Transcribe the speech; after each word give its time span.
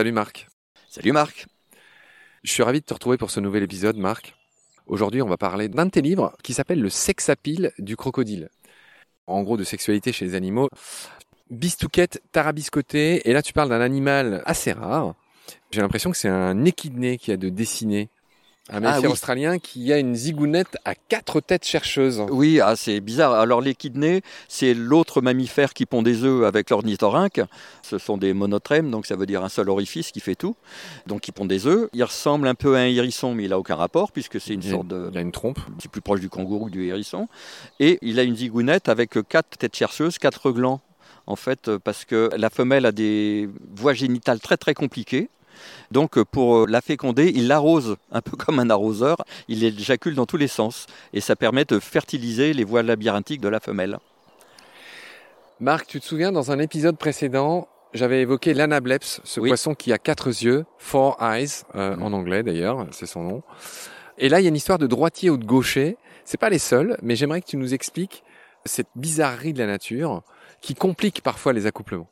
Salut 0.00 0.12
Marc. 0.12 0.48
Salut 0.88 1.12
Marc. 1.12 1.46
Je 2.42 2.50
suis 2.50 2.62
ravi 2.62 2.80
de 2.80 2.86
te 2.86 2.94
retrouver 2.94 3.18
pour 3.18 3.30
ce 3.30 3.38
nouvel 3.38 3.62
épisode, 3.62 3.98
Marc. 3.98 4.34
Aujourd'hui, 4.86 5.20
on 5.20 5.28
va 5.28 5.36
parler 5.36 5.68
d'un 5.68 5.84
de 5.84 5.90
tes 5.90 6.00
livres 6.00 6.34
qui 6.42 6.54
s'appelle 6.54 6.80
Le 6.80 6.88
sexapile 6.88 7.70
du 7.78 7.98
crocodile. 7.98 8.48
En 9.26 9.42
gros, 9.42 9.58
de 9.58 9.62
sexualité 9.62 10.10
chez 10.10 10.24
les 10.24 10.34
animaux. 10.34 10.70
Bistouquette 11.50 12.22
tarabiscoté. 12.32 13.28
Et 13.28 13.34
là, 13.34 13.42
tu 13.42 13.52
parles 13.52 13.68
d'un 13.68 13.82
animal 13.82 14.42
assez 14.46 14.72
rare. 14.72 15.16
J'ai 15.70 15.82
l'impression 15.82 16.10
que 16.10 16.16
c'est 16.16 16.30
un 16.30 16.64
échidné 16.64 17.18
qui 17.18 17.30
a 17.30 17.36
de 17.36 17.50
dessiner. 17.50 18.08
Un 18.68 18.84
Ah 18.84 19.00
oui. 19.00 19.06
australien 19.06 19.58
qui 19.58 19.92
a 19.92 19.98
une 19.98 20.14
zigounette 20.14 20.76
à 20.84 20.94
quatre 20.94 21.40
têtes 21.40 21.64
chercheuses. 21.64 22.22
Oui, 22.30 22.60
ah, 22.60 22.76
c'est 22.76 23.00
bizarre. 23.00 23.32
Alors 23.32 23.60
l'échidné, 23.60 24.22
c'est 24.48 24.74
l'autre 24.74 25.22
mammifère 25.22 25.72
qui 25.72 25.86
pond 25.86 26.02
des 26.02 26.22
œufs 26.24 26.44
avec 26.44 26.70
l'ornithorynque. 26.70 27.40
Ce 27.82 27.98
sont 27.98 28.16
des 28.16 28.32
monotrèmes, 28.32 28.90
donc 28.90 29.06
ça 29.06 29.16
veut 29.16 29.26
dire 29.26 29.42
un 29.42 29.48
seul 29.48 29.70
orifice 29.70 30.12
qui 30.12 30.20
fait 30.20 30.36
tout. 30.36 30.54
Donc 31.06 31.26
il 31.26 31.32
pond 31.32 31.46
des 31.46 31.66
œufs. 31.66 31.88
Il 31.94 32.04
ressemble 32.04 32.46
un 32.46 32.54
peu 32.54 32.76
à 32.76 32.80
un 32.80 32.84
hérisson, 32.86 33.34
mais 33.34 33.44
il 33.44 33.50
n'a 33.50 33.58
aucun 33.58 33.76
rapport 33.76 34.12
puisque 34.12 34.40
c'est 34.40 34.54
une 34.54 34.62
Il- 34.62 34.70
sorte 34.70 34.86
de... 34.86 35.08
Il 35.10 35.18
a 35.18 35.22
une 35.22 35.32
trompe. 35.32 35.58
C'est 35.80 35.90
plus 35.90 36.02
proche 36.02 36.20
du 36.20 36.28
kangourou 36.28 36.66
que 36.66 36.70
du 36.70 36.86
hérisson. 36.86 37.28
Et 37.80 37.98
il 38.02 38.20
a 38.20 38.22
une 38.22 38.36
zigounette 38.36 38.88
avec 38.88 39.18
quatre 39.28 39.56
têtes 39.58 39.74
chercheuses, 39.74 40.18
quatre 40.18 40.52
glands. 40.52 40.80
En 41.26 41.36
fait, 41.36 41.76
parce 41.78 42.04
que 42.04 42.30
la 42.36 42.50
femelle 42.50 42.86
a 42.86 42.92
des 42.92 43.48
voies 43.74 43.94
génitales 43.94 44.38
très 44.40 44.56
très 44.56 44.74
compliquées. 44.74 45.28
Donc 45.90 46.22
pour 46.22 46.66
la 46.66 46.80
féconder, 46.80 47.32
il 47.34 47.48
l'arrose 47.48 47.96
un 48.12 48.20
peu 48.20 48.36
comme 48.36 48.58
un 48.58 48.70
arroseur. 48.70 49.16
Il 49.48 49.62
éjacule 49.64 50.14
dans 50.14 50.26
tous 50.26 50.36
les 50.36 50.48
sens. 50.48 50.86
Et 51.12 51.20
ça 51.20 51.36
permet 51.36 51.64
de 51.64 51.78
fertiliser 51.78 52.52
les 52.52 52.64
voies 52.64 52.82
labyrinthiques 52.82 53.40
de 53.40 53.48
la 53.48 53.60
femelle. 53.60 53.98
Marc, 55.60 55.86
tu 55.86 56.00
te 56.00 56.04
souviens, 56.06 56.32
dans 56.32 56.50
un 56.52 56.58
épisode 56.58 56.96
précédent, 56.96 57.68
j'avais 57.92 58.22
évoqué 58.22 58.54
l'anableps, 58.54 59.20
ce 59.24 59.40
Oui. 59.40 59.50
poisson 59.50 59.74
qui 59.74 59.92
a 59.92 59.98
quatre 59.98 60.28
yeux, 60.28 60.64
four 60.78 61.18
eyes, 61.22 61.48
euh, 61.74 61.96
en 61.96 62.12
anglais 62.12 62.42
d'ailleurs, 62.42 62.86
c'est 62.92 63.06
son 63.06 63.22
nom. 63.24 63.42
Et 64.16 64.28
là, 64.28 64.40
il 64.40 64.44
y 64.44 64.46
a 64.46 64.48
une 64.48 64.56
histoire 64.56 64.78
de 64.78 64.86
droitier 64.86 65.28
ou 65.28 65.36
de 65.36 65.44
gaucher. 65.44 65.96
C'est 66.24 66.38
pas 66.38 66.50
les 66.50 66.58
seuls, 66.58 66.96
mais 67.02 67.16
j'aimerais 67.16 67.40
que 67.40 67.46
tu 67.46 67.56
nous 67.56 67.74
expliques 67.74 68.22
cette 68.64 68.88
bizarrerie 68.94 69.52
de 69.52 69.58
la 69.58 69.66
nature 69.66 70.22
qui 70.60 70.74
complique 70.74 71.22
parfois 71.22 71.52
les 71.52 71.66
accouplements. 71.66 72.08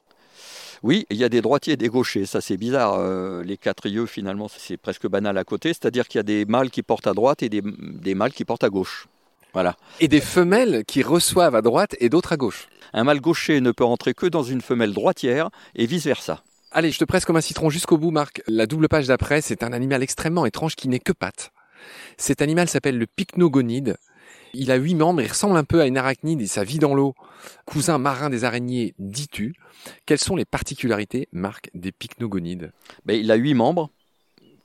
Oui, 0.82 1.06
il 1.10 1.16
y 1.16 1.24
a 1.24 1.28
des 1.28 1.40
droitiers 1.40 1.74
et 1.74 1.76
des 1.76 1.88
gauchers, 1.88 2.26
ça 2.26 2.40
c'est 2.40 2.56
bizarre. 2.56 2.94
Euh, 2.98 3.42
les 3.42 3.56
quatre 3.56 3.88
yeux, 3.88 4.06
finalement, 4.06 4.48
c'est 4.48 4.76
presque 4.76 5.08
banal 5.08 5.36
à 5.38 5.44
côté, 5.44 5.68
c'est-à-dire 5.70 6.06
qu'il 6.08 6.18
y 6.18 6.20
a 6.20 6.24
des 6.24 6.44
mâles 6.44 6.70
qui 6.70 6.82
portent 6.82 7.06
à 7.06 7.14
droite 7.14 7.42
et 7.42 7.48
des, 7.48 7.62
des 7.62 8.14
mâles 8.14 8.32
qui 8.32 8.44
portent 8.44 8.64
à 8.64 8.70
gauche. 8.70 9.08
Voilà. 9.54 9.76
Et 10.00 10.08
des 10.08 10.20
femelles 10.20 10.84
qui 10.86 11.02
reçoivent 11.02 11.54
à 11.54 11.62
droite 11.62 11.96
et 12.00 12.08
d'autres 12.08 12.32
à 12.32 12.36
gauche. 12.36 12.68
Un 12.92 13.04
mâle 13.04 13.20
gaucher 13.20 13.60
ne 13.60 13.72
peut 13.72 13.84
rentrer 13.84 14.14
que 14.14 14.26
dans 14.26 14.42
une 14.42 14.60
femelle 14.60 14.92
droitière 14.92 15.50
et 15.74 15.86
vice-versa. 15.86 16.42
Allez, 16.70 16.90
je 16.90 16.98
te 16.98 17.04
presse 17.04 17.24
comme 17.24 17.36
un 17.36 17.40
citron 17.40 17.70
jusqu'au 17.70 17.96
bout, 17.96 18.10
Marc. 18.10 18.42
La 18.46 18.66
double 18.66 18.88
page 18.88 19.06
d'après, 19.06 19.40
c'est 19.40 19.62
un 19.62 19.72
animal 19.72 20.02
extrêmement 20.02 20.44
étrange 20.44 20.76
qui 20.76 20.88
n'est 20.88 20.98
que 20.98 21.12
pattes. 21.12 21.50
Cet 22.18 22.42
animal 22.42 22.68
s'appelle 22.68 22.98
le 22.98 23.06
pycnogonide. 23.06 23.96
Il 24.54 24.70
a 24.70 24.76
huit 24.76 24.94
membres, 24.94 25.20
il 25.20 25.28
ressemble 25.28 25.56
un 25.56 25.64
peu 25.64 25.80
à 25.80 25.86
une 25.86 25.96
arachnide 25.96 26.40
et 26.40 26.46
ça 26.46 26.64
vit 26.64 26.78
dans 26.78 26.94
l'eau. 26.94 27.14
Cousin 27.66 27.98
marin 27.98 28.30
des 28.30 28.44
araignées, 28.44 28.94
dis-tu. 28.98 29.54
Quelles 30.06 30.18
sont 30.18 30.36
les 30.36 30.44
particularités, 30.44 31.28
Marc, 31.32 31.70
des 31.74 31.92
pycnogonides? 31.92 32.72
Mais 33.04 33.20
il 33.20 33.30
a 33.30 33.36
huit 33.36 33.54
membres, 33.54 33.90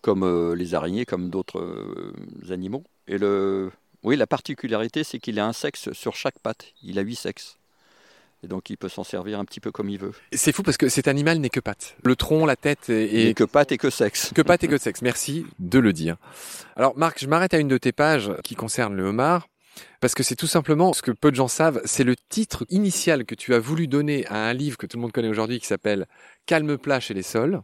comme 0.02 0.24
euh, 0.24 0.56
les 0.56 0.74
araignées, 0.74 1.06
comme 1.06 1.30
d'autres 1.30 1.60
euh, 1.60 2.14
animaux. 2.52 2.84
Et 3.08 3.18
le, 3.18 3.72
oui, 4.04 4.16
la 4.16 4.28
particularité, 4.28 5.04
c'est 5.04 5.20
qu'il 5.20 5.40
a 5.40 5.46
un 5.46 5.54
sexe 5.54 5.92
sur 5.94 6.16
chaque 6.16 6.40
patte. 6.40 6.66
Il 6.84 7.00
a 7.00 7.02
huit 7.02 7.16
sexes. 7.16 7.58
Et 8.44 8.48
donc, 8.48 8.70
il 8.70 8.78
peut 8.78 8.90
s'en 8.90 9.06
servir 9.06 9.40
un 9.40 9.46
petit 9.46 9.62
peu 9.62 9.72
comme 9.72 9.90
il 9.90 9.98
veut. 9.98 10.12
C'est 10.34 10.52
fou 10.52 10.64
parce 10.64 10.76
que 10.76 10.90
cet 10.90 11.08
animal 11.08 11.40
n'est 11.40 11.50
que 11.50 11.62
pattes. 11.62 11.96
Le 12.04 12.18
tronc, 12.18 12.46
la 12.46 12.58
tête 12.58 12.90
Et, 12.90 13.34
que 13.34 13.46
patte 13.46 13.72
et 13.72 13.78
que 13.78 13.90
sexe. 13.90 14.34
que 14.36 14.42
pattes 14.42 14.66
et 14.66 14.68
que 14.68 14.78
sexe. 14.78 15.02
Merci 15.02 15.46
de 15.60 15.80
le 15.80 15.94
dire. 15.94 16.18
Alors, 16.76 16.98
Marc, 16.98 17.20
je 17.22 17.28
m'arrête 17.28 17.54
à 17.54 17.58
une 17.58 17.70
de 17.70 17.78
tes 17.78 17.94
pages 17.94 18.32
qui 18.44 18.56
concerne 18.56 18.96
le 18.96 19.06
homard. 19.06 19.48
Parce 20.00 20.14
que 20.14 20.24
c'est 20.24 20.36
tout 20.36 20.48
simplement 20.48 20.94
ce 20.94 21.02
que 21.02 21.12
peu 21.12 21.32
de 21.32 21.36
gens 21.36 21.48
savent, 21.48 21.82
c'est 21.86 22.04
le 22.04 22.16
titre 22.30 22.66
initial 22.70 23.26
que 23.26 23.36
tu 23.36 23.54
as 23.54 23.60
voulu 23.60 23.88
donner 23.88 24.26
à 24.28 24.48
un 24.48 24.54
livre 24.54 24.78
que 24.78 24.86
tout 24.86 24.98
le 24.98 25.02
monde 25.02 25.12
connaît 25.12 25.30
aujourd'hui 25.30 25.60
qui 25.60 25.68
s'appelle 25.68 26.08
Calme 26.46 26.78
plat 26.78 27.00
chez 27.00 27.14
les 27.14 27.24
sols. 27.24 27.62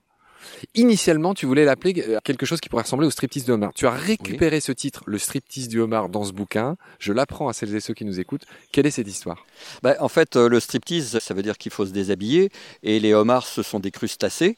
Initialement, 0.75 1.33
tu 1.33 1.45
voulais 1.45 1.65
l'appeler 1.65 2.03
euh, 2.07 2.19
quelque 2.23 2.45
chose 2.45 2.61
qui 2.61 2.69
pourrait 2.69 2.83
ressembler 2.83 3.07
au 3.07 3.11
striptease 3.11 3.45
du 3.45 3.51
homard. 3.51 3.71
Tu 3.75 3.87
as 3.87 3.91
récupéré 3.91 4.59
ce 4.59 4.71
titre, 4.71 5.03
le 5.05 5.17
striptease 5.17 5.67
du 5.67 5.79
homard, 5.79 6.09
dans 6.09 6.23
ce 6.23 6.31
bouquin. 6.31 6.75
Je 6.99 7.13
l'apprends 7.13 7.49
à 7.49 7.53
celles 7.53 7.75
et 7.75 7.79
ceux 7.79 7.93
qui 7.93 8.05
nous 8.05 8.19
écoutent. 8.19 8.45
Quelle 8.71 8.85
est 8.85 8.91
cette 8.91 9.07
histoire? 9.07 9.45
Ben, 9.83 9.95
en 9.99 10.07
fait, 10.07 10.35
euh, 10.35 10.47
le 10.47 10.59
striptease, 10.59 11.19
ça 11.19 11.33
veut 11.33 11.43
dire 11.43 11.57
qu'il 11.57 11.71
faut 11.71 11.85
se 11.85 11.91
déshabiller. 11.91 12.51
Et 12.83 12.99
les 12.99 13.13
homards, 13.13 13.47
ce 13.47 13.63
sont 13.63 13.79
des 13.79 13.91
crustacés. 13.91 14.57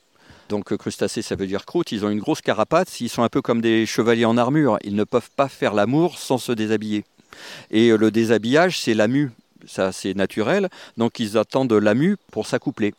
Donc, 0.50 0.72
euh, 0.72 0.78
crustacés, 0.78 1.22
ça 1.22 1.36
veut 1.36 1.48
dire 1.48 1.66
croûte. 1.66 1.92
Ils 1.92 2.06
ont 2.06 2.10
une 2.10 2.20
grosse 2.20 2.42
carapace. 2.42 3.00
Ils 3.02 3.10
sont 3.10 3.24
un 3.24 3.30
peu 3.30 3.42
comme 3.42 3.62
des 3.62 3.86
chevaliers 3.86 4.26
en 4.26 4.38
armure. 4.38 4.78
Ils 4.84 4.96
ne 4.96 5.04
peuvent 5.04 5.30
pas 5.36 5.48
faire 5.48 5.74
l'amour 5.74 6.18
sans 6.18 6.38
se 6.38 6.52
déshabiller. 6.52 7.06
Et 7.70 7.90
euh, 7.90 7.98
le 7.98 8.12
déshabillage, 8.12 8.80
c'est 8.80 8.94
la 8.94 9.08
mue. 9.08 9.32
Ça, 9.66 9.92
c'est 9.92 10.14
naturel. 10.14 10.70
Donc, 10.98 11.20
ils 11.20 11.38
attendent 11.38 11.74
la 11.74 11.94
mue 11.94 12.18
pour 12.32 12.48
s'accoupler. 12.48 12.94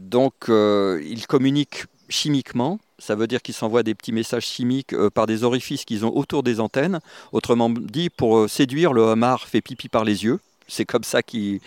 Donc, 0.00 0.34
euh, 0.48 1.02
ils 1.04 1.26
communiquent 1.26 1.84
chimiquement. 2.08 2.80
Ça 2.98 3.14
veut 3.14 3.26
dire 3.26 3.42
qu'ils 3.42 3.54
s'envoient 3.54 3.82
des 3.82 3.94
petits 3.94 4.12
messages 4.12 4.44
chimiques 4.44 4.92
euh, 4.92 5.10
par 5.10 5.26
des 5.26 5.44
orifices 5.44 5.84
qu'ils 5.84 6.04
ont 6.04 6.14
autour 6.16 6.42
des 6.42 6.60
antennes. 6.60 7.00
Autrement 7.32 7.70
dit, 7.70 8.10
pour 8.10 8.48
séduire, 8.48 8.92
le 8.92 9.02
homard 9.02 9.46
fait 9.46 9.60
pipi 9.60 9.88
par 9.88 10.04
les 10.04 10.24
yeux. 10.24 10.40
C'est 10.68 10.84
comme 10.84 11.04
ça 11.04 11.22
qu'il, 11.22 11.60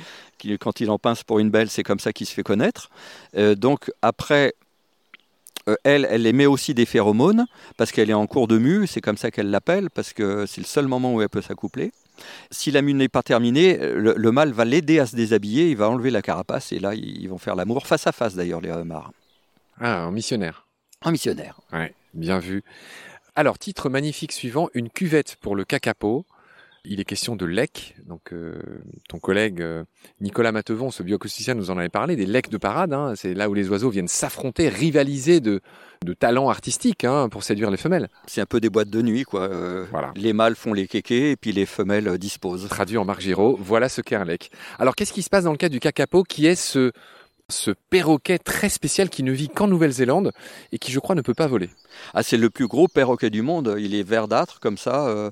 quand 0.60 0.80
il 0.80 0.90
en 0.90 0.98
pince 0.98 1.24
pour 1.24 1.40
une 1.40 1.50
belle, 1.50 1.70
c'est 1.70 1.84
comme 1.84 2.00
ça 2.00 2.12
qu'il 2.12 2.26
se 2.26 2.34
fait 2.34 2.44
connaître. 2.44 2.90
Donc 3.36 3.92
après, 4.02 4.56
euh, 5.68 5.76
elle, 5.84 6.08
elle 6.10 6.26
émet 6.28 6.46
aussi 6.46 6.74
des 6.74 6.86
phéromones 6.86 7.46
parce 7.78 7.92
qu'elle 7.92 8.10
est 8.10 8.14
en 8.14 8.28
cours 8.28 8.48
de 8.48 8.58
mue. 8.58 8.88
C'est 8.88 9.02
comme 9.02 9.18
ça 9.18 9.32
qu'elle 9.32 9.50
l'appelle 9.50 9.90
parce 9.90 10.14
que 10.14 10.46
c'est 10.46 10.62
le 10.62 10.68
seul 10.68 10.88
moment 10.88 11.14
où 11.14 11.22
elle 11.22 11.30
peut 11.30 11.42
s'accoupler. 11.42 11.92
Si 12.52 12.72
la 12.72 12.82
mue 12.82 12.94
n'est 12.94 13.10
pas 13.10 13.24
terminée, 13.24 13.78
le, 13.78 14.14
le 14.16 14.32
mâle 14.32 14.52
va 14.52 14.66
l'aider 14.66 15.00
à 15.00 15.06
se 15.06 15.16
déshabiller. 15.16 15.70
Il 15.70 15.78
va 15.78 15.90
enlever 15.90 16.12
la 16.12 16.22
carapace 16.22 16.72
et 16.72 16.80
là, 16.80 16.94
ils 16.94 17.28
vont 17.28 17.38
faire 17.38 17.56
l'amour 17.56 17.88
face 17.88 18.08
à 18.08 18.12
face 18.12 18.36
d'ailleurs, 18.36 18.62
les 18.62 18.72
homards. 18.72 19.12
Ah, 19.80 20.04
un 20.04 20.12
missionnaire. 20.12 20.68
Un 21.02 21.12
missionnaire. 21.12 21.60
Ouais, 21.74 21.94
bien 22.14 22.40
vu. 22.40 22.64
Alors, 23.36 23.60
titre 23.60 23.90
magnifique 23.90 24.32
suivant, 24.32 24.70
une 24.74 24.90
cuvette 24.90 25.36
pour 25.42 25.56
le 25.56 25.66
cacapo. 25.66 26.26
Il 26.88 27.00
est 27.00 27.04
question 27.06 27.36
de 27.36 27.46
lec. 27.46 27.96
Donc, 28.06 28.32
euh, 28.32 28.54
ton 29.10 29.20
collègue 29.20 29.62
euh, 29.62 29.84
Nicolas 30.22 30.52
Matevon, 30.52 30.92
ce 30.92 31.04
bioacousticien, 31.04 31.56
nous 31.56 31.72
en 31.72 31.78
avait 31.78 31.90
parlé, 31.90 32.16
des 32.16 32.26
lecs 32.26 32.50
de 32.50 32.58
parade. 32.58 32.94
hein. 32.94 33.14
C'est 33.16 33.34
là 33.34 33.50
où 33.50 33.54
les 33.54 33.70
oiseaux 33.70 33.90
viennent 33.90 34.08
s'affronter, 34.08 34.70
rivaliser 34.70 35.40
de, 35.40 35.62
de 36.04 36.14
talents 36.14 36.50
artistiques 36.50 37.04
hein, 37.04 37.30
pour 37.30 37.44
séduire 37.44 37.72
les 37.72 37.78
femelles. 37.78 38.10
C'est 38.28 38.42
un 38.42 38.46
peu 38.46 38.60
des 38.60 38.70
boîtes 38.70 38.90
de 38.90 39.02
nuit, 39.02 39.24
quoi. 39.24 39.42
Euh, 39.50 39.86
Voilà. 39.92 40.12
Les 40.16 40.34
mâles 40.34 40.56
font 40.56 40.74
les 40.74 40.88
kékés 40.88 41.32
et 41.32 41.36
puis 41.36 41.52
les 41.52 41.66
femelles 41.66 42.08
euh, 42.08 42.18
disposent. 42.18 42.68
Traduit 42.70 42.98
en 42.98 43.06
Marc 43.06 43.22
Giraud, 43.22 43.58
voilà 43.60 43.90
ce 43.90 44.02
qu'est 44.02 44.16
un 44.16 44.26
lec. 44.26 44.52
Alors, 44.80 44.96
qu'est-ce 44.96 45.14
qui 45.14 45.24
se 45.24 45.30
passe 45.30 45.46
dans 45.46 45.52
le 45.52 45.58
cas 45.58 45.70
du 45.70 45.80
cacapo, 45.80 46.24
qui 46.24 46.46
est 46.46 46.56
ce, 46.56 46.92
ce 47.50 47.72
perroquet 47.92 48.40
très 48.40 48.70
spécial 48.70 49.10
qui 49.10 49.22
ne 49.22 49.32
vit 49.32 49.50
qu'en 49.50 49.68
Nouvelle-Zélande 49.68 50.32
et 50.72 50.80
qui, 50.80 50.92
je 50.92 51.00
crois, 51.00 51.14
ne 51.14 51.22
peut 51.22 51.36
pas 51.36 51.46
voler 51.46 51.70
Ah, 52.16 52.24
c'est 52.24 52.38
le 52.38 52.50
plus 52.50 52.68
gros 52.68 52.88
perroquet 52.88 53.30
du 53.30 53.44
monde. 53.44 53.76
Il 53.78 53.94
est 53.94 54.02
verdâtre 54.04 54.60
comme 54.60 54.78
ça. 54.80 55.08
euh, 55.08 55.30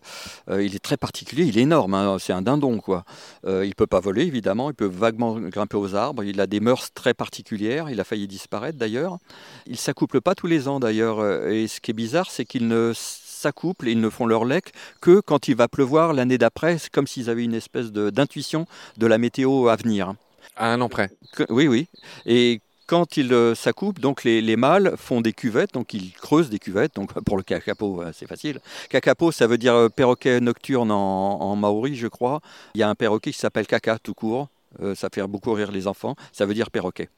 euh, 0.50 0.64
il 0.64 0.76
est 0.76 0.80
très 0.84 0.96
particulier. 0.98 1.46
Il 1.46 1.58
est 1.58 1.64
énorme. 1.64 1.96
hein, 1.96 2.18
C'est 2.20 2.34
un 2.34 2.44
dindon, 2.44 2.78
quoi. 2.78 3.04
Euh, 3.48 3.66
il 3.66 3.74
peut 3.74 3.88
pas 3.88 4.00
voler, 4.00 4.24
évidemment. 4.26 4.70
Il 4.70 4.76
peut 4.76 4.86
vaguement 4.86 5.40
grimper 5.40 5.78
aux 5.78 5.96
arbres. 5.96 6.24
Il 6.24 6.40
a 6.40 6.46
des 6.46 6.60
mœurs 6.60 6.94
très 6.94 7.16
particulières. 7.16 7.90
Il 7.90 8.00
a 8.00 8.04
failli 8.04 8.28
disparaître, 8.28 8.78
d'ailleurs. 8.78 9.18
Il 9.66 9.78
s'accouple 9.78 10.22
pas 10.22 10.36
tous 10.36 10.48
les 10.48 10.68
ans, 10.68 10.80
d'ailleurs. 10.80 11.20
Euh, 11.20 11.50
Et 11.50 11.68
ce 11.68 11.82
qui 11.82 11.90
est 11.92 11.96
bizarre, 11.96 12.30
c'est 12.30 12.46
qu'ils 12.46 12.68
ne 12.68 12.92
s'accouplent 12.96 13.88
et 13.88 13.92
ils 13.92 14.00
ne 14.00 14.10
font 14.12 14.28
leur 14.28 14.46
lec 14.46 14.72
que 15.02 15.20
quand 15.20 15.48
il 15.48 15.56
va 15.56 15.68
pleuvoir 15.68 16.14
l'année 16.14 16.38
d'après. 16.38 16.78
Comme 16.92 17.08
s'ils 17.08 17.32
avaient 17.32 17.44
une 17.44 17.56
espèce 17.56 17.92
d'intuition 17.92 18.68
de 18.98 19.08
la 19.08 19.18
météo 19.18 19.68
à 19.68 19.76
venir. 19.78 20.14
Un 20.58 20.82
an 20.82 20.90
près. 20.90 21.10
Oui, 21.50 21.68
oui. 21.68 21.88
Et 22.26 22.62
quand 22.88 23.18
ils 23.18 23.34
euh, 23.34 23.56
s'accouplent, 23.56 24.02
donc 24.02 24.24
les, 24.24 24.42
les 24.42 24.56
mâles 24.56 24.96
font 24.98 25.22
des 25.22 25.34
cuvettes, 25.34 25.74
donc 25.74 25.94
ils 25.94 26.12
creusent 26.14 26.50
des 26.50 26.60
cuvettes. 26.60 26.96
Donc 26.96 27.14
pour 27.24 27.38
le 27.38 27.44
cacapo, 27.44 28.02
euh, 28.02 28.12
c'est 28.14 28.28
facile. 28.28 28.60
Cacapo, 28.90 29.32
ça 29.32 29.48
veut 29.48 29.58
dire 29.58 29.74
euh, 29.74 29.90
perroquet 29.90 30.40
nocturne 30.40 30.92
en, 30.92 31.56
maori, 31.56 31.96
je 31.96 32.08
crois. 32.08 32.42
Il 32.76 32.80
y 32.80 32.84
a 32.84 32.90
un 32.90 32.96
perroquet 32.96 33.32
qui 33.32 33.40
s'appelle 33.40 33.68
caca 33.68 33.98
tout 34.00 34.14
court. 34.14 34.50
Euh, 34.82 34.96
ça 34.96 35.10
fait 35.14 35.26
beaucoup 35.28 35.54
rire 35.54 35.72
les 35.72 35.88
enfants. 35.88 36.16
Ça 36.32 36.46
veut 36.46 36.54
dire 36.54 36.72
perroquet. 36.72 37.10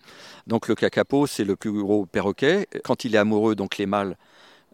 Donc 0.47 0.67
le 0.67 0.75
cacapo, 0.75 1.25
c'est 1.27 1.45
le 1.45 1.55
plus 1.55 1.71
gros 1.71 2.05
perroquet. 2.05 2.67
Quand 2.83 3.05
il 3.05 3.15
est 3.15 3.17
amoureux, 3.17 3.55
donc 3.55 3.77
les 3.77 3.85
mâles 3.85 4.17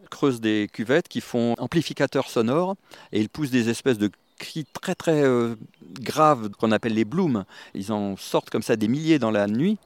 creusent 0.09 0.41
des 0.41 0.69
cuvettes 0.71 1.07
qui 1.07 1.21
font 1.21 1.55
amplificateurs 1.57 2.29
sonores 2.29 2.75
et 3.11 3.21
ils 3.21 3.29
poussent 3.29 3.51
des 3.51 3.69
espèces 3.69 3.97
de 3.97 4.11
très 4.73 4.95
très 4.95 5.23
euh, 5.23 5.55
graves 5.99 6.49
qu'on 6.49 6.71
appelle 6.71 6.93
les 6.93 7.05
blooms. 7.05 7.45
Ils 7.73 7.91
en 7.91 8.17
sortent 8.17 8.49
comme 8.49 8.63
ça 8.63 8.75
des 8.75 8.87
milliers 8.87 9.19
dans 9.19 9.31
la 9.31 9.47
nuit. 9.47 9.77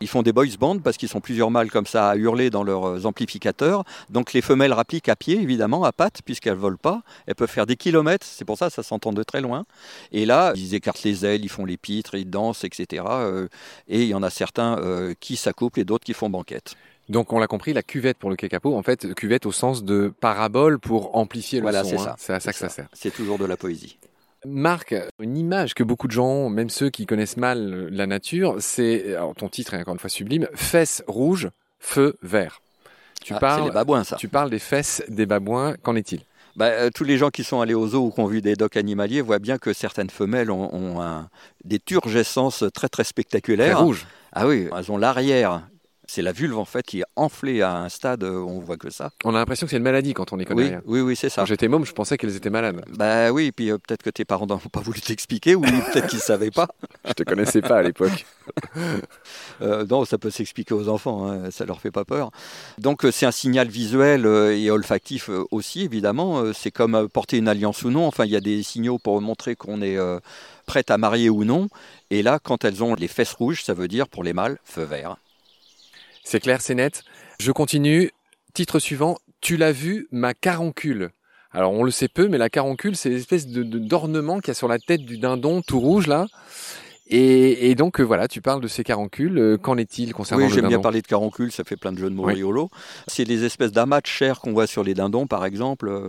Ils 0.00 0.08
font 0.08 0.22
des 0.22 0.32
boys 0.32 0.46
bands 0.58 0.78
parce 0.78 0.96
qu'ils 0.96 1.08
sont 1.08 1.20
plusieurs 1.20 1.52
mâles 1.52 1.70
comme 1.70 1.86
ça 1.86 2.10
à 2.10 2.16
hurler 2.16 2.50
dans 2.50 2.64
leurs 2.64 2.84
euh, 2.84 3.04
amplificateurs. 3.04 3.84
Donc 4.10 4.32
les 4.32 4.42
femelles 4.42 4.72
rappliquent 4.72 5.08
à 5.08 5.14
pied, 5.14 5.40
évidemment, 5.40 5.84
à 5.84 5.92
pattes, 5.92 6.22
puisqu'elles 6.24 6.56
volent 6.56 6.76
pas. 6.80 7.02
Elles 7.26 7.36
peuvent 7.36 7.48
faire 7.48 7.66
des 7.66 7.76
kilomètres, 7.76 8.26
c'est 8.28 8.44
pour 8.44 8.58
ça 8.58 8.66
que 8.66 8.72
ça 8.72 8.82
s'entend 8.82 9.12
de 9.12 9.22
très 9.22 9.40
loin. 9.40 9.64
Et 10.10 10.26
là, 10.26 10.52
ils 10.56 10.74
écartent 10.74 11.04
les 11.04 11.24
ailes, 11.24 11.44
ils 11.44 11.48
font 11.48 11.64
les 11.64 11.76
pitres, 11.76 12.16
ils 12.16 12.28
dansent, 12.28 12.64
etc. 12.64 13.04
Euh, 13.08 13.48
Et 13.86 14.02
il 14.02 14.08
y 14.08 14.14
en 14.14 14.24
a 14.24 14.30
certains 14.30 14.78
qui 15.20 15.36
s'accouplent 15.36 15.80
et 15.80 15.84
d'autres 15.84 16.04
qui 16.04 16.14
font 16.14 16.30
banquette. 16.30 16.74
Donc 17.08 17.32
on 17.32 17.38
l'a 17.38 17.46
compris, 17.46 17.72
la 17.72 17.82
cuvette 17.82 18.18
pour 18.18 18.30
le 18.30 18.36
kakapo, 18.36 18.74
en 18.76 18.82
fait, 18.82 19.12
cuvette 19.14 19.44
au 19.46 19.52
sens 19.52 19.84
de 19.84 20.12
parabole 20.20 20.78
pour 20.78 21.16
amplifier 21.16 21.58
le 21.58 21.64
Voilà, 21.64 21.82
son. 21.82 21.90
c'est 21.90 21.96
hein. 21.96 22.04
ça. 22.04 22.14
C'est 22.18 22.32
à 22.34 22.40
ça 22.40 22.52
que 22.52 22.58
ça 22.58 22.68
ça. 22.68 22.74
sert. 22.74 22.88
C'est 22.92 23.12
toujours 23.12 23.38
de 23.38 23.44
la 23.44 23.56
poésie. 23.56 23.98
Marc, 24.44 24.94
une 25.20 25.36
image 25.36 25.74
que 25.74 25.84
beaucoup 25.84 26.06
de 26.08 26.12
gens, 26.12 26.26
ont, 26.26 26.50
même 26.50 26.70
ceux 26.70 26.90
qui 26.90 27.06
connaissent 27.06 27.36
mal 27.36 27.88
la 27.90 28.06
nature, 28.06 28.56
c'est, 28.58 29.14
alors 29.14 29.34
ton 29.34 29.48
titre 29.48 29.74
est 29.74 29.80
encore 29.80 29.94
une 29.94 30.00
fois 30.00 30.10
sublime, 30.10 30.48
fesses 30.54 31.02
rouges, 31.06 31.50
feu 31.78 32.16
vert. 32.22 32.60
Tu 33.22 33.34
Ah, 33.34 33.38
parles, 33.38 33.64
les 33.66 33.70
babouins, 33.70 34.02
ça. 34.02 34.16
tu 34.16 34.26
parles 34.28 34.50
des 34.50 34.58
fesses 34.58 35.02
des 35.08 35.26
babouins. 35.26 35.74
Qu'en 35.82 35.94
est-il? 35.94 36.22
Bah, 36.56 36.66
euh, 36.66 36.90
tous 36.92 37.04
les 37.04 37.18
gens 37.18 37.30
qui 37.30 37.44
sont 37.44 37.60
allés 37.60 37.72
aux 37.74 37.86
zoos 37.88 38.06
ou 38.06 38.10
qui 38.10 38.20
ont 38.20 38.26
vu 38.26 38.42
des 38.42 38.56
docks 38.56 38.76
animaliers 38.76 39.20
voient 39.20 39.38
bien 39.38 39.58
que 39.58 39.72
certaines 39.72 40.10
femelles 40.10 40.50
ont, 40.50 40.74
ont 40.74 41.00
un- 41.00 41.28
des 41.64 41.78
turgescences 41.78 42.64
très 42.74 42.88
très 42.88 43.04
Très 43.04 43.04
spectaculaires. 43.04 43.80
rouge. 43.80 44.06
Ah 44.32 44.48
oui, 44.48 44.68
elles 44.76 44.90
ont 44.92 44.96
l'arrière. 44.96 45.62
C'est 46.14 46.20
la 46.20 46.32
vulve 46.32 46.58
en 46.58 46.66
fait 46.66 46.84
qui 46.84 47.00
est 47.00 47.06
enflée 47.16 47.62
à 47.62 47.74
un 47.74 47.88
stade 47.88 48.22
où 48.22 48.46
on 48.46 48.60
voit 48.60 48.76
que 48.76 48.90
ça. 48.90 49.12
On 49.24 49.34
a 49.34 49.38
l'impression 49.38 49.66
que 49.66 49.70
c'est 49.70 49.78
une 49.78 49.82
maladie 49.82 50.12
quand 50.12 50.30
on 50.34 50.38
y 50.38 50.44
connaît 50.44 50.62
Oui, 50.62 50.68
rien. 50.68 50.82
oui, 50.84 51.00
oui, 51.00 51.16
c'est 51.16 51.30
ça. 51.30 51.40
Quand 51.40 51.46
j'étais 51.46 51.68
môme, 51.68 51.86
je 51.86 51.92
pensais 51.94 52.18
qu'elles 52.18 52.36
étaient 52.36 52.50
malades. 52.50 52.84
Bah 52.90 53.32
oui, 53.32 53.50
puis 53.50 53.70
euh, 53.70 53.78
peut-être 53.78 54.02
que 54.02 54.10
tes 54.10 54.26
parents 54.26 54.46
n'ont 54.46 54.58
pas 54.58 54.80
voulu 54.82 55.00
t'expliquer 55.00 55.54
ou 55.54 55.62
peut-être 55.62 56.08
qu'ils 56.08 56.18
ne 56.18 56.22
savaient 56.22 56.50
pas. 56.50 56.68
Je 57.06 57.14
te 57.14 57.22
connaissais 57.22 57.62
pas 57.62 57.78
à 57.78 57.82
l'époque. 57.82 58.26
Euh, 59.60 59.86
non, 59.88 60.04
ça 60.04 60.18
peut 60.18 60.30
s'expliquer 60.30 60.74
aux 60.74 60.88
enfants, 60.88 61.30
hein, 61.30 61.50
ça 61.52 61.64
leur 61.64 61.80
fait 61.80 61.92
pas 61.92 62.04
peur. 62.04 62.32
Donc 62.78 63.04
euh, 63.04 63.12
c'est 63.12 63.26
un 63.26 63.30
signal 63.30 63.68
visuel 63.68 64.26
et 64.26 64.70
olfactif 64.70 65.30
aussi, 65.52 65.82
évidemment. 65.82 66.52
C'est 66.52 66.72
comme 66.72 67.08
porter 67.08 67.36
une 67.36 67.46
alliance 67.46 67.84
ou 67.84 67.90
non. 67.90 68.06
Enfin, 68.06 68.24
il 68.24 68.32
y 68.32 68.36
a 68.36 68.40
des 68.40 68.62
signaux 68.64 68.98
pour 68.98 69.20
montrer 69.20 69.54
qu'on 69.54 69.80
est 69.80 69.96
prête 70.66 70.90
à 70.90 70.98
marier 70.98 71.30
ou 71.30 71.44
non. 71.44 71.68
Et 72.10 72.22
là, 72.22 72.40
quand 72.42 72.64
elles 72.64 72.82
ont 72.82 72.96
les 72.96 73.08
fesses 73.08 73.32
rouges, 73.32 73.62
ça 73.62 73.74
veut 73.74 73.86
dire 73.88 74.08
pour 74.08 74.24
les 74.24 74.32
mâles, 74.32 74.58
feu 74.64 74.82
vert. 74.82 75.16
C'est 76.24 76.40
clair, 76.40 76.60
c'est 76.60 76.74
net. 76.74 77.02
Je 77.40 77.52
continue. 77.52 78.10
Titre 78.54 78.78
suivant. 78.78 79.18
Tu 79.40 79.56
l'as 79.56 79.72
vu, 79.72 80.08
ma 80.12 80.34
caroncule. 80.34 81.10
Alors 81.54 81.72
on 81.72 81.82
le 81.82 81.90
sait 81.90 82.08
peu, 82.08 82.28
mais 82.28 82.38
la 82.38 82.48
caroncule, 82.48 82.96
c'est 82.96 83.10
l'espèce 83.10 83.46
d'ornement 83.46 84.40
qu'il 84.40 84.48
y 84.48 84.50
a 84.52 84.54
sur 84.54 84.68
la 84.68 84.78
tête 84.78 85.02
du 85.02 85.18
dindon 85.18 85.60
tout 85.60 85.80
rouge 85.80 86.06
là. 86.06 86.26
Et, 87.14 87.70
et 87.70 87.74
donc 87.74 88.00
euh, 88.00 88.04
voilà, 88.04 88.26
tu 88.26 88.40
parles 88.40 88.62
de 88.62 88.68
ces 88.68 88.84
caroncules. 88.84 89.38
Euh, 89.38 89.58
Qu'en 89.58 89.76
est-il 89.76 90.14
concernant 90.14 90.42
Oui, 90.44 90.48
le 90.48 90.54
j'aime 90.54 90.68
bien 90.68 90.80
parler 90.80 91.02
de 91.02 91.06
caroncule, 91.06 91.52
ça 91.52 91.62
fait 91.62 91.76
plein 91.76 91.92
de 91.92 91.98
jeux 91.98 92.08
de 92.08 92.14
mots 92.14 92.24
Oui. 92.24 92.42
C'est 93.06 93.24
les 93.24 93.44
espèces 93.44 93.70
d'amas 93.70 94.00
de 94.00 94.06
chair 94.06 94.40
qu'on 94.40 94.52
voit 94.52 94.66
sur 94.66 94.82
les 94.82 94.94
dindons, 94.94 95.26
par 95.26 95.44
exemple. 95.44 95.88
Euh, 95.88 96.08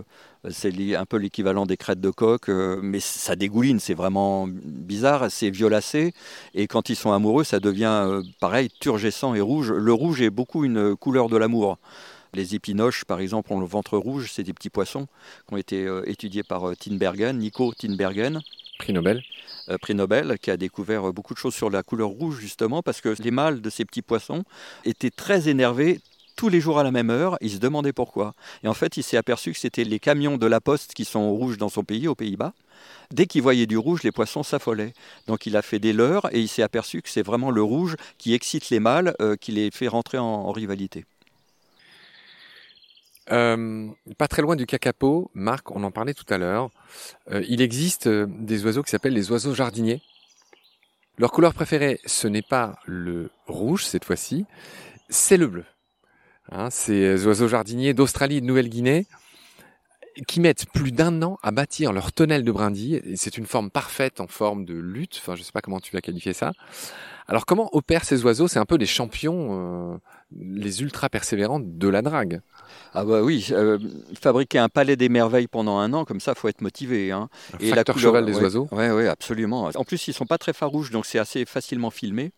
C'est 0.50 0.96
un 0.96 1.04
peu 1.04 1.18
l'équivalent 1.18 1.66
des 1.66 1.76
crêtes 1.76 2.00
de 2.00 2.08
coq, 2.08 2.48
euh, 2.48 2.80
mais 2.82 3.00
ça 3.00 3.36
dégouline, 3.36 3.80
c'est 3.80 3.92
vraiment 3.92 4.48
bizarre, 4.48 5.30
c'est 5.30 5.50
violacé. 5.50 6.14
Et 6.54 6.66
quand 6.66 6.88
ils 6.88 6.96
sont 6.96 7.12
amoureux, 7.12 7.44
ça 7.44 7.60
devient 7.60 8.22
pareil, 8.40 8.70
turgescent 8.80 9.34
et 9.34 9.42
rouge. 9.42 9.72
Le 9.72 9.92
rouge 9.92 10.22
est 10.22 10.30
beaucoup 10.30 10.64
une 10.64 10.96
couleur 10.96 11.28
de 11.28 11.36
l'amour. 11.36 11.76
Les 12.32 12.54
épinoches, 12.54 13.04
par 13.04 13.20
exemple, 13.20 13.52
ont 13.52 13.60
le 13.60 13.66
ventre 13.66 13.98
rouge, 13.98 14.30
c'est 14.32 14.42
des 14.42 14.54
petits 14.54 14.70
poissons 14.70 15.06
qui 15.46 15.54
ont 15.54 15.58
été 15.58 15.86
étudiés 16.06 16.42
par 16.42 16.72
Tinbergen, 16.78 17.38
Nico 17.38 17.72
Tinbergen 17.74 18.40
Prix 18.78 18.92
Nobel. 18.92 19.24
euh, 19.68 19.78
prix 19.78 19.94
Nobel, 19.94 20.38
qui 20.40 20.50
a 20.50 20.56
découvert 20.56 21.12
beaucoup 21.12 21.34
de 21.34 21.38
choses 21.38 21.54
sur 21.54 21.70
la 21.70 21.82
couleur 21.82 22.08
rouge, 22.08 22.38
justement, 22.40 22.82
parce 22.82 23.00
que 23.00 23.14
les 23.22 23.30
mâles 23.30 23.60
de 23.60 23.70
ces 23.70 23.84
petits 23.84 24.02
poissons 24.02 24.44
étaient 24.84 25.10
très 25.10 25.48
énervés 25.48 26.00
tous 26.36 26.48
les 26.48 26.60
jours 26.60 26.78
à 26.78 26.82
la 26.82 26.90
même 26.90 27.10
heure. 27.10 27.36
Ils 27.40 27.52
se 27.52 27.58
demandaient 27.58 27.92
pourquoi. 27.92 28.34
Et 28.64 28.68
en 28.68 28.74
fait, 28.74 28.96
il 28.96 29.02
s'est 29.02 29.16
aperçu 29.16 29.52
que 29.52 29.58
c'était 29.58 29.84
les 29.84 30.00
camions 30.00 30.36
de 30.36 30.46
la 30.46 30.60
poste 30.60 30.94
qui 30.94 31.04
sont 31.04 31.30
rouges 31.32 31.58
dans 31.58 31.68
son 31.68 31.84
pays, 31.84 32.08
aux 32.08 32.14
Pays-Bas. 32.16 32.52
Dès 33.12 33.26
qu'il 33.26 33.42
voyait 33.42 33.66
du 33.66 33.78
rouge, 33.78 34.02
les 34.02 34.12
poissons 34.12 34.42
s'affolaient. 34.42 34.94
Donc 35.28 35.46
il 35.46 35.56
a 35.56 35.62
fait 35.62 35.78
des 35.78 35.92
leurres 35.92 36.28
et 36.32 36.40
il 36.40 36.48
s'est 36.48 36.62
aperçu 36.62 37.02
que 37.02 37.08
c'est 37.08 37.22
vraiment 37.22 37.50
le 37.50 37.62
rouge 37.62 37.96
qui 38.18 38.34
excite 38.34 38.70
les 38.70 38.80
mâles, 38.80 39.14
euh, 39.20 39.36
qui 39.36 39.52
les 39.52 39.70
fait 39.70 39.88
rentrer 39.88 40.18
en, 40.18 40.24
en 40.24 40.52
rivalité. 40.52 41.04
Euh, 43.30 43.88
pas 44.18 44.28
très 44.28 44.42
loin 44.42 44.56
du 44.56 44.66
kakapo, 44.66 45.30
Marc, 45.34 45.70
on 45.70 45.82
en 45.82 45.90
parlait 45.90 46.14
tout 46.14 46.26
à 46.28 46.38
l'heure. 46.38 46.70
Euh, 47.30 47.42
il 47.48 47.62
existe 47.62 48.06
euh, 48.06 48.26
des 48.28 48.64
oiseaux 48.64 48.82
qui 48.82 48.90
s'appellent 48.90 49.14
les 49.14 49.30
oiseaux 49.30 49.54
jardiniers. 49.54 50.02
Leur 51.16 51.32
couleur 51.32 51.54
préférée, 51.54 52.00
ce 52.06 52.26
n'est 52.26 52.42
pas 52.42 52.76
le 52.86 53.30
rouge 53.46 53.84
cette 53.84 54.04
fois-ci, 54.04 54.46
c'est 55.08 55.36
le 55.36 55.46
bleu. 55.46 55.64
Hein, 56.50 56.70
ces 56.70 57.26
oiseaux 57.26 57.48
jardiniers 57.48 57.94
d'Australie 57.94 58.38
et 58.38 58.40
de 58.40 58.46
Nouvelle-Guinée 58.46 59.06
qui 60.26 60.40
mettent 60.40 60.66
plus 60.72 60.92
d'un 60.92 61.22
an 61.22 61.38
à 61.42 61.50
bâtir 61.50 61.92
leur 61.92 62.12
tonnelle 62.12 62.44
de 62.44 62.52
brindilles. 62.52 63.02
C'est 63.16 63.36
une 63.36 63.46
forme 63.46 63.70
parfaite 63.70 64.20
en 64.20 64.26
forme 64.26 64.64
de 64.64 64.74
lutte. 64.74 65.18
Enfin, 65.20 65.34
je 65.34 65.42
sais 65.42 65.52
pas 65.52 65.60
comment 65.60 65.80
tu 65.80 65.92
vas 65.92 66.00
qualifier 66.00 66.32
ça. 66.32 66.52
Alors, 67.26 67.46
comment 67.46 67.68
opèrent 67.72 68.04
ces 68.04 68.24
oiseaux? 68.24 68.48
C'est 68.48 68.58
un 68.58 68.66
peu 68.66 68.76
les 68.76 68.86
champions, 68.86 69.94
euh, 69.94 69.98
les 70.38 70.82
ultra 70.82 71.08
persévérants 71.08 71.60
de 71.60 71.88
la 71.88 72.02
drague. 72.02 72.40
Ah 72.94 73.04
bah 73.04 73.22
oui, 73.22 73.48
euh, 73.50 73.78
fabriquer 74.20 74.58
un 74.58 74.68
palais 74.68 74.96
des 74.96 75.08
merveilles 75.08 75.48
pendant 75.48 75.78
un 75.78 75.92
an, 75.92 76.04
comme 76.04 76.20
ça, 76.20 76.34
faut 76.34 76.48
être 76.48 76.60
motivé. 76.60 77.10
Hein. 77.10 77.28
Un 77.54 77.58
Et 77.58 77.70
la 77.70 77.84
couleur- 77.84 77.98
cheval 77.98 78.26
des 78.26 78.34
ouais. 78.36 78.42
oiseaux. 78.42 78.68
Oui, 78.72 78.88
ouais, 78.88 79.08
absolument. 79.08 79.70
En 79.74 79.84
plus, 79.84 80.06
ils 80.08 80.12
sont 80.14 80.26
pas 80.26 80.38
très 80.38 80.52
farouches, 80.52 80.90
donc 80.90 81.04
c'est 81.06 81.18
assez 81.18 81.44
facilement 81.44 81.90
filmé. 81.90 82.32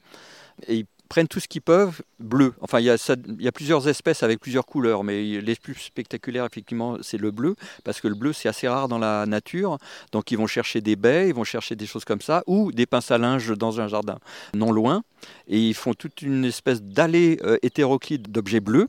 Et 0.69 0.77
ils 0.77 0.87
prennent 1.09 1.29
tout 1.29 1.41
ce 1.41 1.49
qu'ils 1.49 1.63
peuvent 1.63 2.03
bleu. 2.19 2.55
Enfin, 2.61 2.81
il 2.81 2.87
y, 2.87 3.49
a 3.49 3.53
plusieurs 3.53 3.89
espèces 3.89 4.23
avec 4.23 4.41
plusieurs 4.41 4.67
couleurs, 4.67 5.05
mais 5.05 5.41
les 5.41 5.55
plus 5.57 5.75
spectaculaires, 5.75 6.45
effectivement, 6.45 6.99
c'est 7.03 7.19
le 7.19 7.31
bleu, 7.31 7.57
parce 7.85 8.01
que 8.01 8.09
le 8.09 8.15
bleu, 8.15 8.33
c'est 8.33 8.49
assez 8.49 8.69
rare 8.69 8.89
dans 8.89 8.99
la 8.99 9.27
nature. 9.27 9.79
Donc, 10.13 10.31
ils 10.31 10.39
vont 10.39 10.47
chercher 10.47 10.81
des 10.81 10.97
baies, 10.97 11.29
ils 11.29 11.35
vont 11.35 11.45
chercher 11.45 11.77
des 11.77 11.87
choses 11.87 12.05
comme 12.05 12.21
ça, 12.21 12.43
ou 12.47 12.73
des 12.73 12.87
pinces 12.87 13.11
à 13.11 13.19
linge 13.19 13.57
dans 13.57 13.81
un 13.81 13.89
jardin 13.89 14.19
non 14.55 14.73
loin. 14.73 15.03
Et 15.49 15.59
ils 15.59 15.75
font 15.75 15.95
toute 15.95 16.23
une 16.23 16.45
espèce 16.45 16.83
d'allée 16.83 17.39
euh, 17.43 17.59
hétéroclite 17.63 18.31
d'objets 18.31 18.61
bleus 18.61 18.89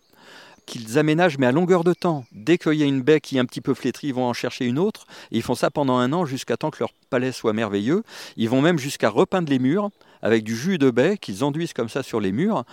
qu'ils 0.67 0.99
aménagent 0.99 1.39
mais 1.39 1.47
à 1.47 1.51
longueur 1.51 1.83
de 1.83 1.93
temps. 1.93 2.25
Dès 2.31 2.59
qu'il 2.59 2.75
y 2.75 2.83
a 2.83 2.85
une 2.85 3.01
baie 3.01 3.19
qui 3.19 3.37
est 3.37 3.39
un 3.39 3.45
petit 3.45 3.61
peu 3.61 3.73
flétrie, 3.73 4.09
ils 4.09 4.13
vont 4.13 4.25
en 4.25 4.33
chercher 4.33 4.65
une 4.65 4.77
autre. 4.77 5.07
Ils 5.31 5.41
font 5.41 5.55
ça 5.55 5.71
pendant 5.71 5.97
un 5.97 6.13
an 6.13 6.25
jusqu'à 6.25 6.57
temps 6.57 6.69
que 6.69 6.79
leur 6.79 6.91
palais 7.09 7.31
soit 7.31 7.53
merveilleux. 7.53 8.03
Ils 8.35 8.49
vont 8.49 8.61
même 8.61 8.77
jusqu'à 8.77 9.09
repeindre 9.09 9.49
les 9.49 9.57
murs 9.57 9.89
avec 10.21 10.43
du 10.43 10.55
jus 10.55 10.77
de 10.77 10.91
baie 10.91 11.17
qu'ils 11.17 11.43
enduisent 11.43 11.73
comme 11.73 11.89
ça 11.89 12.03
sur 12.03 12.19
les 12.19 12.31
murs. 12.31 12.63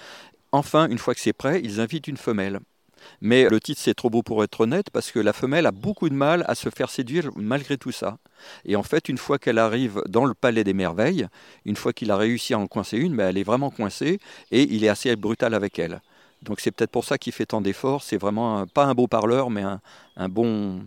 Enfin, 0.52 0.88
une 0.88 0.98
fois 0.98 1.14
que 1.14 1.20
c'est 1.20 1.32
prêt, 1.32 1.60
ils 1.64 1.80
invitent 1.80 2.08
une 2.08 2.16
femelle. 2.16 2.60
Mais 3.20 3.48
le 3.48 3.60
titre, 3.60 3.80
c'est 3.82 3.94
trop 3.94 4.10
beau 4.10 4.22
pour 4.22 4.42
être 4.44 4.60
honnête, 4.60 4.90
parce 4.90 5.10
que 5.10 5.18
la 5.18 5.32
femelle 5.32 5.66
a 5.66 5.72
beaucoup 5.72 6.08
de 6.08 6.14
mal 6.14 6.44
à 6.48 6.54
se 6.54 6.70
faire 6.70 6.90
séduire 6.90 7.30
malgré 7.36 7.76
tout 7.76 7.92
ça. 7.92 8.18
Et 8.64 8.76
en 8.76 8.82
fait, 8.82 9.08
une 9.08 9.18
fois 9.18 9.38
qu'elle 9.38 9.58
arrive 9.58 10.02
dans 10.08 10.24
le 10.24 10.34
palais 10.34 10.64
des 10.64 10.72
merveilles, 10.72 11.26
une 11.64 11.76
fois 11.76 11.92
qu'il 11.92 12.10
a 12.10 12.16
réussi 12.16 12.54
à 12.54 12.58
en 12.58 12.66
coincer 12.66 12.96
une, 12.96 13.16
ben, 13.16 13.28
elle 13.28 13.38
est 13.38 13.44
vraiment 13.44 13.70
coincée, 13.70 14.20
et 14.50 14.62
il 14.74 14.84
est 14.84 14.88
assez 14.88 15.14
brutal 15.16 15.54
avec 15.54 15.78
elle. 15.78 16.00
Donc 16.44 16.60
c'est 16.60 16.70
peut-être 16.70 16.90
pour 16.90 17.04
ça 17.04 17.18
qu'il 17.18 17.32
fait 17.32 17.46
tant 17.46 17.60
d'efforts. 17.60 18.02
C'est 18.02 18.16
vraiment 18.16 18.66
pas 18.66 18.84
un 18.84 18.94
beau 18.94 19.06
parleur, 19.06 19.50
mais 19.50 19.62
un 20.16 20.28
bon, 20.28 20.82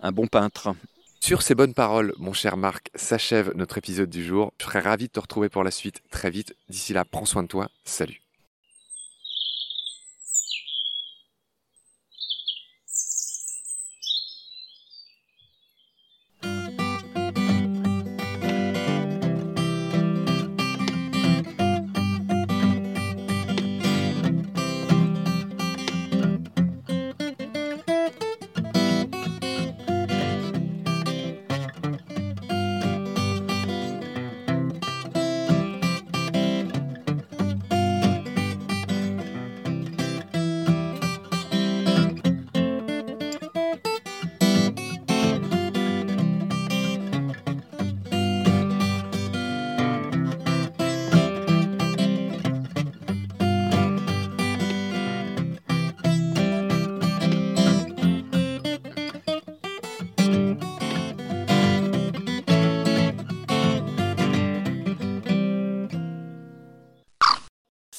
un 0.00 0.12
bon 0.12 0.26
peintre. 0.26 0.74
Sur 1.20 1.42
ces 1.42 1.54
bonnes 1.54 1.74
paroles, 1.74 2.14
mon 2.18 2.32
cher 2.32 2.56
Marc, 2.56 2.90
s'achève 2.94 3.52
notre 3.54 3.76
épisode 3.76 4.08
du 4.08 4.24
jour. 4.24 4.52
Je 4.58 4.64
serais 4.64 4.80
ravi 4.80 5.06
de 5.06 5.12
te 5.12 5.20
retrouver 5.20 5.50
pour 5.50 5.62
la 5.64 5.70
suite 5.70 6.02
très 6.10 6.30
vite. 6.30 6.56
D'ici 6.70 6.94
là, 6.94 7.04
prends 7.04 7.26
soin 7.26 7.42
de 7.42 7.48
toi. 7.48 7.68
Salut. 7.84 8.22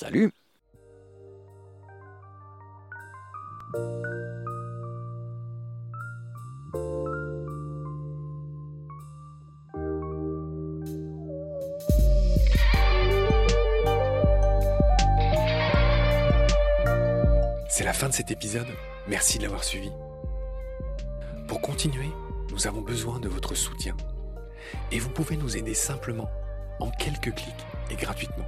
Salut 0.02 0.32
C'est 17.70 17.84
la 17.84 17.94
fin 17.94 18.10
de 18.10 18.14
cet 18.14 18.32
épisode. 18.32 18.66
Merci 19.08 19.38
de 19.38 19.44
l'avoir 19.44 19.64
suivi. 19.64 19.92
Pour 21.48 21.62
continuer, 21.62 22.10
nous 22.50 22.66
avons 22.66 22.82
besoin 22.82 23.20
de 23.20 23.30
votre 23.30 23.54
soutien. 23.54 23.96
Et 24.92 24.98
vous 24.98 25.10
pouvez 25.10 25.38
nous 25.38 25.58
aider 25.58 25.76
simplement, 25.76 26.32
en 26.80 26.90
quelques 26.90 27.36
clics 27.36 27.68
et 27.92 27.96
gratuitement. 27.96 28.48